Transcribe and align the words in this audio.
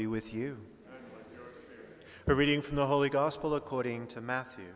be 0.00 0.06
with 0.06 0.32
you. 0.32 0.56
A 2.26 2.34
reading 2.34 2.62
from 2.62 2.76
the 2.76 2.86
Holy 2.86 3.10
Gospel 3.10 3.54
according 3.54 4.06
to 4.06 4.22
Matthew. 4.22 4.72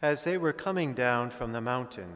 As 0.00 0.22
they 0.22 0.38
were 0.38 0.52
coming 0.52 0.94
down 0.94 1.30
from 1.30 1.50
the 1.50 1.60
mountain, 1.60 2.12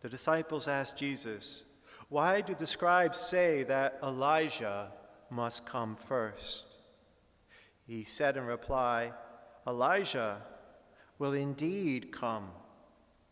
the 0.00 0.08
disciples 0.08 0.66
asked 0.66 0.96
Jesus, 0.96 1.66
Why 2.08 2.40
do 2.40 2.54
the 2.54 2.66
scribes 2.66 3.20
say 3.20 3.62
that 3.64 3.98
Elijah 4.02 4.92
must 5.28 5.66
come 5.66 5.96
first? 5.96 6.64
He 7.86 8.04
said 8.04 8.38
in 8.38 8.44
reply, 8.44 9.12
Elijah 9.66 10.40
will 11.18 11.34
indeed 11.34 12.10
come 12.10 12.52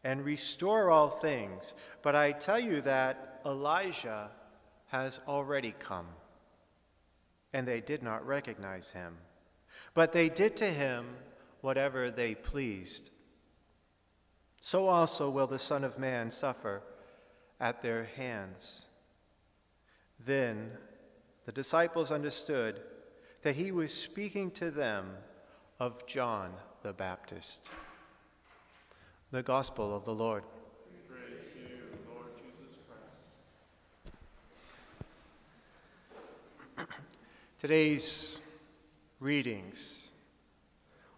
and 0.06 0.24
restore 0.24 0.88
all 0.88 1.10
things, 1.10 1.74
but 2.00 2.14
I 2.14 2.30
tell 2.30 2.60
you 2.60 2.80
that 2.82 3.40
Elijah 3.44 4.30
has 4.86 5.18
already 5.26 5.74
come. 5.80 6.06
And 7.52 7.66
they 7.66 7.80
did 7.80 8.04
not 8.04 8.24
recognize 8.24 8.92
him, 8.92 9.16
but 9.94 10.12
they 10.12 10.28
did 10.28 10.56
to 10.58 10.66
him 10.66 11.06
whatever 11.60 12.08
they 12.08 12.36
pleased. 12.36 13.10
So 14.60 14.86
also 14.86 15.28
will 15.28 15.48
the 15.48 15.58
Son 15.58 15.82
of 15.82 15.98
Man 15.98 16.30
suffer 16.30 16.84
at 17.58 17.82
their 17.82 18.04
hands. 18.04 18.86
Then 20.24 20.70
the 21.46 21.52
disciples 21.52 22.12
understood 22.12 22.80
that 23.42 23.56
he 23.56 23.72
was 23.72 23.92
speaking 23.92 24.52
to 24.52 24.70
them 24.70 25.10
of 25.80 26.06
John 26.06 26.52
the 26.84 26.92
Baptist. 26.92 27.68
The 29.32 29.42
Gospel 29.42 29.94
of 29.94 30.04
the 30.04 30.14
Lord. 30.14 30.44
You, 30.88 31.16
Lord. 36.76 36.86
Today's 37.58 38.40
readings 39.18 40.12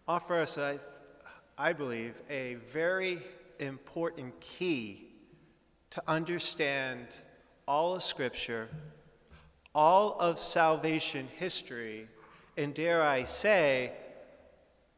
offer 0.08 0.40
us, 0.40 0.56
I, 0.56 0.78
I 1.58 1.74
believe, 1.74 2.22
a 2.30 2.54
very 2.72 3.18
important 3.58 4.40
key 4.40 5.08
to 5.90 6.02
understand 6.08 7.14
all 7.66 7.94
of 7.94 8.02
Scripture, 8.02 8.70
all 9.74 10.18
of 10.18 10.38
salvation 10.38 11.28
history, 11.38 12.08
and 12.56 12.72
dare 12.72 13.02
I 13.02 13.24
say, 13.24 13.92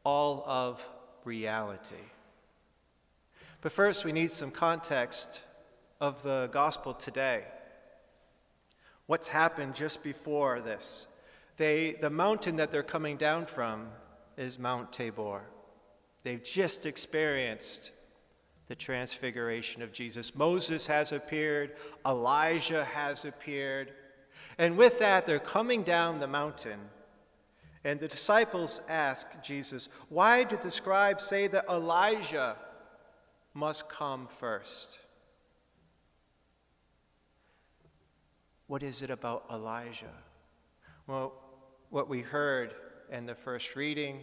all 0.05 0.45
of 0.47 0.87
reality. 1.25 1.95
But 3.61 3.71
first, 3.71 4.03
we 4.03 4.11
need 4.11 4.31
some 4.31 4.51
context 4.51 5.41
of 5.99 6.23
the 6.23 6.49
gospel 6.51 6.93
today. 6.93 7.43
What's 9.05 9.27
happened 9.27 9.75
just 9.75 10.01
before 10.01 10.61
this? 10.61 11.07
They, 11.57 11.93
the 12.01 12.09
mountain 12.09 12.55
that 12.55 12.71
they're 12.71 12.81
coming 12.81 13.17
down 13.17 13.45
from 13.45 13.89
is 14.35 14.57
Mount 14.57 14.91
Tabor. 14.91 15.43
They've 16.23 16.43
just 16.43 16.87
experienced 16.87 17.91
the 18.67 18.75
transfiguration 18.75 19.83
of 19.83 19.91
Jesus. 19.91 20.33
Moses 20.33 20.87
has 20.87 21.11
appeared, 21.11 21.75
Elijah 22.05 22.85
has 22.85 23.25
appeared. 23.25 23.91
And 24.57 24.75
with 24.75 24.97
that, 24.99 25.27
they're 25.27 25.39
coming 25.39 25.83
down 25.83 26.19
the 26.19 26.27
mountain 26.27 26.79
and 27.83 27.99
the 27.99 28.07
disciples 28.07 28.79
ask 28.87 29.27
Jesus, 29.41 29.89
Why 30.09 30.43
did 30.43 30.61
the 30.61 30.71
scribes 30.71 31.25
say 31.25 31.47
that 31.47 31.65
Elijah 31.67 32.55
must 33.53 33.89
come 33.89 34.27
first? 34.27 34.99
What 38.67 38.83
is 38.83 39.01
it 39.01 39.09
about 39.09 39.45
Elijah? 39.51 40.13
Well, 41.07 41.33
what 41.89 42.07
we 42.07 42.21
heard 42.21 42.73
in 43.11 43.25
the 43.25 43.35
first 43.35 43.75
reading, 43.75 44.21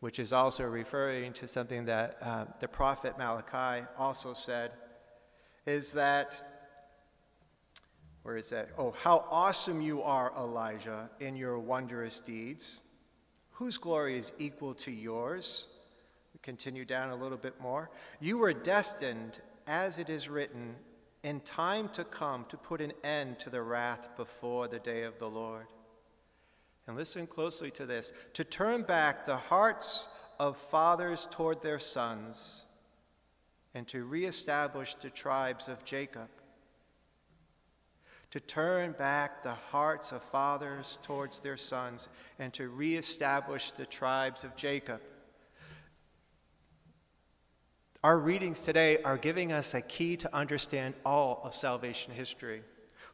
which 0.00 0.18
is 0.18 0.32
also 0.32 0.64
referring 0.64 1.32
to 1.34 1.48
something 1.48 1.86
that 1.86 2.18
uh, 2.20 2.44
the 2.60 2.68
prophet 2.68 3.16
Malachi 3.16 3.86
also 3.98 4.34
said, 4.34 4.72
is 5.64 5.92
that 5.92 6.42
where 8.26 8.36
is 8.36 8.50
that? 8.50 8.70
Oh, 8.76 8.90
how 8.90 9.24
awesome 9.30 9.80
you 9.80 10.02
are, 10.02 10.32
Elijah, 10.36 11.08
in 11.20 11.36
your 11.36 11.60
wondrous 11.60 12.18
deeds 12.18 12.82
whose 13.52 13.78
glory 13.78 14.18
is 14.18 14.32
equal 14.36 14.74
to 14.74 14.90
yours? 14.90 15.68
Continue 16.46 16.84
down 16.84 17.10
a 17.10 17.16
little 17.16 17.36
bit 17.36 17.60
more. 17.60 17.90
You 18.20 18.38
were 18.38 18.52
destined, 18.52 19.40
as 19.66 19.98
it 19.98 20.08
is 20.08 20.28
written, 20.28 20.76
in 21.24 21.40
time 21.40 21.88
to 21.88 22.04
come 22.04 22.44
to 22.50 22.56
put 22.56 22.80
an 22.80 22.92
end 23.02 23.40
to 23.40 23.50
the 23.50 23.62
wrath 23.62 24.10
before 24.16 24.68
the 24.68 24.78
day 24.78 25.02
of 25.02 25.18
the 25.18 25.28
Lord. 25.28 25.66
And 26.86 26.96
listen 26.96 27.26
closely 27.26 27.72
to 27.72 27.84
this 27.84 28.12
to 28.34 28.44
turn 28.44 28.82
back 28.82 29.26
the 29.26 29.36
hearts 29.36 30.08
of 30.38 30.56
fathers 30.56 31.26
toward 31.32 31.62
their 31.62 31.80
sons, 31.80 32.64
and 33.74 33.88
to 33.88 34.04
reestablish 34.04 34.94
the 34.94 35.10
tribes 35.10 35.66
of 35.66 35.84
Jacob 35.84 36.28
to 38.30 38.40
turn 38.40 38.92
back 38.92 39.42
the 39.42 39.54
hearts 39.54 40.12
of 40.12 40.22
fathers 40.22 40.98
towards 41.02 41.38
their 41.38 41.56
sons, 41.56 42.08
and 42.38 42.52
to 42.52 42.68
reestablish 42.68 43.70
the 43.70 43.86
tribes 43.86 44.44
of 44.44 44.54
Jacob. 44.56 45.00
Our 48.04 48.18
readings 48.18 48.60
today 48.60 49.02
are 49.02 49.16
giving 49.16 49.52
us 49.52 49.74
a 49.74 49.80
key 49.80 50.16
to 50.18 50.34
understand 50.34 50.94
all 51.04 51.40
of 51.44 51.54
salvation 51.54 52.12
history. 52.12 52.62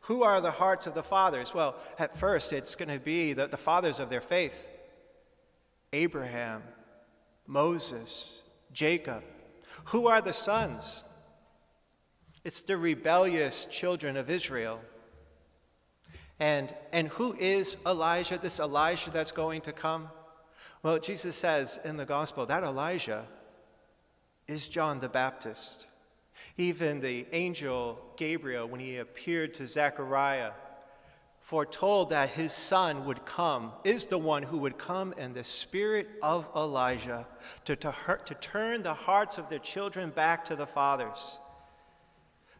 Who 0.02 0.24
are 0.24 0.40
the 0.40 0.50
hearts 0.50 0.86
of 0.86 0.94
the 0.94 1.02
fathers? 1.02 1.54
Well, 1.54 1.76
at 1.98 2.16
first, 2.16 2.52
it's 2.52 2.74
going 2.74 2.88
to 2.88 2.98
be 2.98 3.32
the, 3.32 3.46
the 3.46 3.56
fathers 3.56 4.00
of 4.00 4.10
their 4.10 4.20
faith 4.20 4.68
Abraham, 5.92 6.62
Moses, 7.46 8.42
Jacob. 8.72 9.22
Who 9.86 10.06
are 10.06 10.20
the 10.20 10.32
sons? 10.32 11.04
It's 12.44 12.62
the 12.62 12.76
rebellious 12.76 13.66
children 13.66 14.16
of 14.16 14.28
Israel. 14.30 14.80
And, 16.40 16.74
and 16.92 17.08
who 17.08 17.36
is 17.38 17.76
Elijah, 17.86 18.38
this 18.38 18.58
Elijah 18.58 19.10
that's 19.10 19.30
going 19.30 19.60
to 19.62 19.72
come? 19.72 20.08
Well, 20.82 20.98
Jesus 20.98 21.36
says 21.36 21.78
in 21.84 21.96
the 21.96 22.04
gospel 22.04 22.46
that 22.46 22.64
Elijah 22.64 23.26
is 24.46 24.68
John 24.68 24.98
the 24.98 25.08
Baptist. 25.08 25.86
Even 26.56 27.00
the 27.00 27.26
angel 27.32 27.98
Gabriel, 28.16 28.66
when 28.66 28.80
he 28.80 28.98
appeared 28.98 29.54
to 29.54 29.66
Zechariah, 29.66 30.52
foretold 31.40 32.10
that 32.10 32.30
his 32.30 32.52
son 32.52 33.04
would 33.04 33.24
come, 33.24 33.72
is 33.84 34.06
the 34.06 34.18
one 34.18 34.42
who 34.42 34.58
would 34.58 34.78
come 34.78 35.12
in 35.14 35.32
the 35.32 35.44
spirit 35.44 36.08
of 36.22 36.48
Elijah 36.54 37.26
to, 37.64 37.74
to, 37.76 37.94
to 38.24 38.34
turn 38.34 38.82
the 38.82 38.94
hearts 38.94 39.38
of 39.38 39.48
their 39.48 39.58
children 39.58 40.10
back 40.10 40.44
to 40.44 40.56
the 40.56 40.66
fathers, 40.66 41.38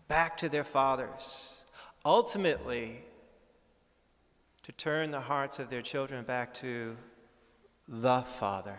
back 0.09 0.37
to 0.37 0.49
their 0.49 0.65
fathers. 0.65 1.61
Ultimately, 2.05 3.05
to 4.63 4.73
turn 4.73 5.11
the 5.11 5.21
hearts 5.21 5.59
of 5.59 5.69
their 5.69 5.83
children 5.83 6.25
back 6.25 6.55
to 6.55 6.97
the 7.89 8.23
Father. 8.23 8.79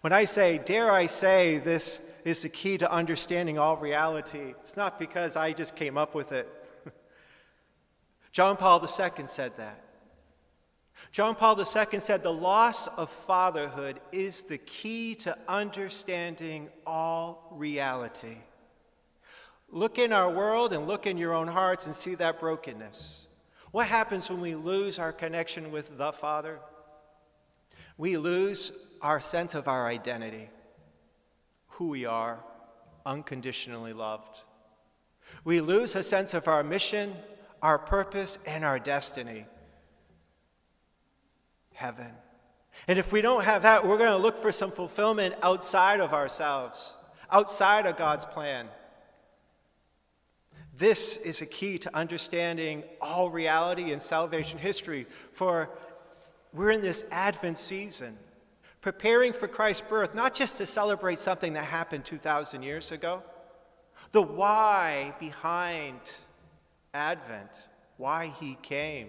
When 0.00 0.12
I 0.12 0.24
say, 0.24 0.58
dare 0.58 0.90
I 0.90 1.06
say, 1.06 1.58
this 1.58 2.00
is 2.24 2.42
the 2.42 2.48
key 2.48 2.78
to 2.78 2.90
understanding 2.90 3.58
all 3.58 3.76
reality, 3.76 4.54
it's 4.60 4.76
not 4.76 4.98
because 4.98 5.36
I 5.36 5.52
just 5.52 5.76
came 5.76 5.96
up 5.96 6.14
with 6.14 6.32
it. 6.32 6.48
John 8.32 8.56
Paul 8.56 8.82
II 8.82 9.26
said 9.26 9.56
that. 9.56 9.82
John 11.12 11.34
Paul 11.34 11.58
II 11.58 12.00
said, 12.00 12.22
the 12.22 12.32
loss 12.32 12.88
of 12.88 13.10
fatherhood 13.10 14.00
is 14.12 14.42
the 14.42 14.58
key 14.58 15.14
to 15.16 15.36
understanding 15.48 16.68
all 16.86 17.48
reality. 17.52 18.38
Look 19.68 19.98
in 19.98 20.12
our 20.12 20.30
world 20.30 20.72
and 20.72 20.86
look 20.86 21.06
in 21.06 21.18
your 21.18 21.34
own 21.34 21.48
hearts 21.48 21.86
and 21.86 21.94
see 21.94 22.14
that 22.16 22.40
brokenness. 22.40 23.26
What 23.72 23.88
happens 23.88 24.30
when 24.30 24.40
we 24.40 24.54
lose 24.54 24.98
our 24.98 25.12
connection 25.12 25.70
with 25.70 25.98
the 25.98 26.12
Father? 26.12 26.60
We 27.96 28.16
lose 28.16 28.72
our 29.00 29.20
sense 29.20 29.54
of 29.54 29.68
our 29.68 29.86
identity, 29.86 30.50
who 31.68 31.88
we 31.88 32.04
are, 32.04 32.44
unconditionally 33.04 33.92
loved. 33.92 34.40
We 35.44 35.60
lose 35.60 35.94
a 35.94 36.02
sense 36.02 36.34
of 36.34 36.48
our 36.48 36.62
mission, 36.62 37.14
our 37.62 37.78
purpose, 37.78 38.38
and 38.46 38.64
our 38.64 38.78
destiny. 38.78 39.46
Heaven. 41.72 42.12
And 42.88 42.98
if 42.98 43.12
we 43.12 43.22
don't 43.22 43.44
have 43.44 43.62
that, 43.62 43.86
we're 43.86 43.98
going 43.98 44.10
to 44.10 44.22
look 44.22 44.36
for 44.38 44.52
some 44.52 44.70
fulfillment 44.70 45.34
outside 45.42 46.00
of 46.00 46.12
ourselves, 46.12 46.94
outside 47.30 47.86
of 47.86 47.96
God's 47.96 48.24
plan. 48.24 48.68
This 50.76 51.16
is 51.16 51.40
a 51.40 51.46
key 51.46 51.78
to 51.78 51.96
understanding 51.96 52.84
all 53.00 53.30
reality 53.30 53.92
and 53.92 54.02
salvation 54.02 54.58
history, 54.58 55.06
for 55.32 55.70
we're 56.56 56.70
in 56.70 56.80
this 56.80 57.04
Advent 57.10 57.58
season, 57.58 58.16
preparing 58.80 59.32
for 59.32 59.46
Christ's 59.46 59.82
birth, 59.88 60.14
not 60.14 60.34
just 60.34 60.56
to 60.58 60.66
celebrate 60.66 61.18
something 61.18 61.52
that 61.52 61.64
happened 61.64 62.04
2,000 62.04 62.62
years 62.62 62.92
ago, 62.92 63.22
the 64.12 64.22
why 64.22 65.14
behind 65.20 66.00
Advent, 66.94 67.66
why 67.96 68.32
he 68.40 68.56
came. 68.62 69.08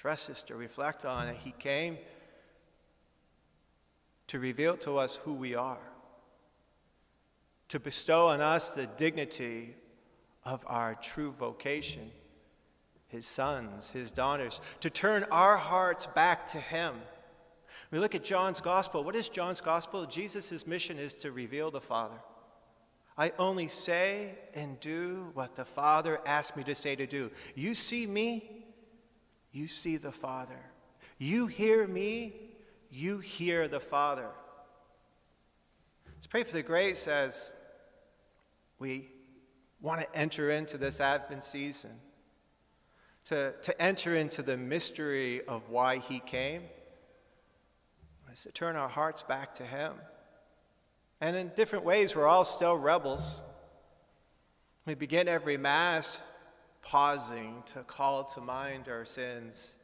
For 0.00 0.10
us 0.10 0.44
to 0.44 0.54
reflect 0.54 1.04
on 1.04 1.26
it. 1.26 1.36
He 1.42 1.52
came 1.58 1.98
to 4.28 4.38
reveal 4.38 4.76
to 4.76 4.96
us 4.96 5.16
who 5.16 5.34
we 5.34 5.56
are, 5.56 5.90
to 7.68 7.80
bestow 7.80 8.28
on 8.28 8.40
us 8.40 8.70
the 8.70 8.86
dignity 8.86 9.74
of 10.44 10.62
our 10.68 10.94
true 10.94 11.32
vocation, 11.32 12.12
his 13.08 13.26
sons, 13.26 13.90
his 13.90 14.12
daughters, 14.12 14.60
to 14.80 14.90
turn 14.90 15.24
our 15.30 15.56
hearts 15.56 16.06
back 16.06 16.46
to 16.48 16.58
him. 16.58 16.94
We 17.90 17.98
look 17.98 18.14
at 18.14 18.22
John's 18.22 18.60
gospel. 18.60 19.02
What 19.02 19.16
is 19.16 19.28
John's 19.28 19.60
gospel? 19.60 20.04
Jesus' 20.06 20.66
mission 20.66 20.98
is 20.98 21.16
to 21.18 21.32
reveal 21.32 21.70
the 21.70 21.80
Father. 21.80 22.18
I 23.16 23.32
only 23.38 23.66
say 23.66 24.38
and 24.54 24.78
do 24.78 25.30
what 25.34 25.56
the 25.56 25.64
Father 25.64 26.20
asked 26.24 26.56
me 26.56 26.64
to 26.64 26.74
say 26.74 26.94
to 26.94 27.06
do. 27.06 27.30
You 27.54 27.74
see 27.74 28.06
me, 28.06 28.64
you 29.50 29.66
see 29.66 29.96
the 29.96 30.12
Father. 30.12 30.60
You 31.18 31.48
hear 31.48 31.86
me, 31.86 32.34
you 32.90 33.18
hear 33.18 33.66
the 33.66 33.80
Father. 33.80 34.28
Let's 36.14 36.26
pray 36.26 36.44
for 36.44 36.52
the 36.52 36.62
grace 36.62 37.08
as 37.08 37.54
we 38.78 39.08
want 39.80 40.00
to 40.00 40.16
enter 40.16 40.50
into 40.50 40.78
this 40.78 41.00
Advent 41.00 41.42
season, 41.42 41.90
to, 43.28 43.52
to 43.62 43.82
enter 43.82 44.16
into 44.16 44.42
the 44.42 44.56
mystery 44.56 45.46
of 45.46 45.68
why 45.68 45.98
He 45.98 46.18
came, 46.20 46.62
is 48.32 48.42
to 48.42 48.52
turn 48.52 48.76
our 48.76 48.88
hearts 48.88 49.22
back 49.22 49.54
to 49.54 49.64
Him. 49.64 49.92
And 51.20 51.36
in 51.36 51.50
different 51.54 51.84
ways, 51.84 52.16
we're 52.16 52.26
all 52.26 52.44
still 52.44 52.74
rebels. 52.74 53.42
We 54.86 54.94
begin 54.94 55.28
every 55.28 55.58
Mass 55.58 56.20
pausing 56.80 57.62
to 57.66 57.80
call 57.80 58.24
to 58.24 58.40
mind 58.40 58.88
our 58.88 59.04
sins, 59.04 59.76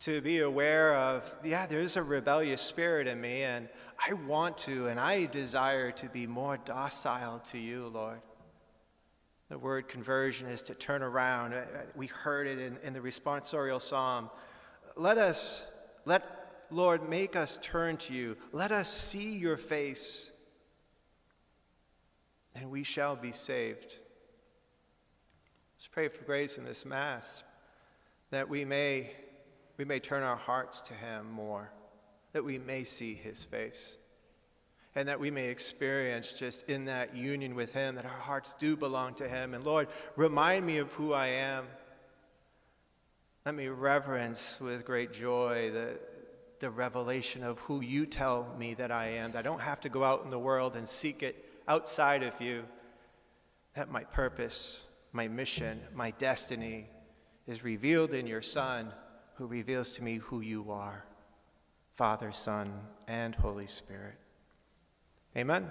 to 0.00 0.20
be 0.20 0.40
aware 0.40 0.96
of, 0.96 1.32
yeah, 1.44 1.66
there 1.66 1.80
is 1.80 1.96
a 1.96 2.02
rebellious 2.02 2.62
spirit 2.62 3.06
in 3.06 3.20
me, 3.20 3.42
and 3.42 3.68
I 4.04 4.14
want 4.14 4.58
to 4.58 4.88
and 4.88 4.98
I 4.98 5.26
desire 5.26 5.92
to 5.92 6.08
be 6.08 6.26
more 6.26 6.56
docile 6.56 7.38
to 7.50 7.58
you, 7.58 7.86
Lord. 7.86 8.20
The 9.48 9.58
word 9.58 9.88
conversion 9.88 10.46
is 10.48 10.62
to 10.62 10.74
turn 10.74 11.02
around. 11.02 11.54
Uh, 11.54 11.62
we 11.96 12.06
heard 12.06 12.46
it 12.46 12.58
in, 12.58 12.76
in 12.82 12.92
the 12.92 13.00
responsorial 13.00 13.80
psalm. 13.80 14.28
Let 14.94 15.16
us, 15.16 15.66
let 16.04 16.66
Lord, 16.70 17.08
make 17.08 17.34
us 17.34 17.58
turn 17.62 17.96
to 17.98 18.14
you. 18.14 18.36
Let 18.52 18.72
us 18.72 18.92
see 18.92 19.38
your 19.38 19.56
face, 19.56 20.30
and 22.54 22.70
we 22.70 22.82
shall 22.82 23.16
be 23.16 23.32
saved. 23.32 23.94
Let's 25.76 25.88
pray 25.90 26.08
for 26.08 26.24
grace 26.24 26.58
in 26.58 26.64
this 26.64 26.84
Mass 26.84 27.42
that 28.30 28.50
we 28.50 28.66
may, 28.66 29.10
we 29.78 29.86
may 29.86 30.00
turn 30.00 30.22
our 30.22 30.36
hearts 30.36 30.82
to 30.82 30.92
Him 30.94 31.30
more, 31.30 31.70
that 32.32 32.44
we 32.44 32.58
may 32.58 32.84
see 32.84 33.14
His 33.14 33.44
face 33.44 33.96
and 34.98 35.08
that 35.08 35.20
we 35.20 35.30
may 35.30 35.46
experience 35.46 36.32
just 36.32 36.68
in 36.68 36.86
that 36.86 37.14
union 37.14 37.54
with 37.54 37.70
Him 37.70 37.94
that 37.94 38.04
our 38.04 38.10
hearts 38.10 38.56
do 38.58 38.76
belong 38.76 39.14
to 39.14 39.28
Him. 39.28 39.54
And 39.54 39.62
Lord, 39.62 39.86
remind 40.16 40.66
me 40.66 40.78
of 40.78 40.92
who 40.94 41.12
I 41.12 41.28
am. 41.28 41.66
Let 43.46 43.54
me 43.54 43.68
reverence 43.68 44.58
with 44.60 44.84
great 44.84 45.12
joy 45.12 45.70
the, 45.70 46.00
the 46.58 46.70
revelation 46.70 47.44
of 47.44 47.60
who 47.60 47.80
you 47.80 48.06
tell 48.06 48.52
me 48.58 48.74
that 48.74 48.90
I 48.90 49.10
am. 49.10 49.36
I 49.36 49.42
don't 49.42 49.60
have 49.60 49.78
to 49.82 49.88
go 49.88 50.02
out 50.02 50.24
in 50.24 50.30
the 50.30 50.38
world 50.38 50.74
and 50.74 50.88
seek 50.88 51.22
it 51.22 51.44
outside 51.68 52.24
of 52.24 52.40
you. 52.40 52.64
That 53.74 53.92
my 53.92 54.02
purpose, 54.02 54.82
my 55.12 55.28
mission, 55.28 55.80
my 55.94 56.10
destiny 56.10 56.90
is 57.46 57.62
revealed 57.62 58.14
in 58.14 58.26
your 58.26 58.42
Son, 58.42 58.92
who 59.36 59.46
reveals 59.46 59.92
to 59.92 60.02
me 60.02 60.16
who 60.16 60.40
you 60.40 60.72
are 60.72 61.04
Father, 61.94 62.32
Son, 62.32 62.72
and 63.06 63.36
Holy 63.36 63.68
Spirit. 63.68 64.18
Amen. 65.36 65.70